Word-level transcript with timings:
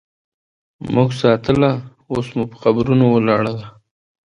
مونږ 0.93 1.09
ساتله 1.21 1.71
اوس 2.11 2.27
مو 2.35 2.43
په 2.51 2.57
قبرو 2.63 2.93
ولاړه 3.15 3.51
ده 3.59 3.65